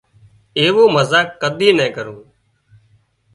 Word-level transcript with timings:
هوي 0.55 0.61
ايوو 0.61 0.83
مزاق 0.95 1.27
ڪۮي 1.41 1.69
نين 1.77 1.91
ڪرون 1.95 2.19